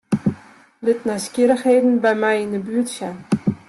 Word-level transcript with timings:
Lit 0.85 1.01
nijsgjirrichheden 1.07 1.93
by 2.03 2.13
my 2.21 2.35
yn 2.43 2.55
'e 2.57 2.61
buert 2.65 2.89
sjen. 2.95 3.17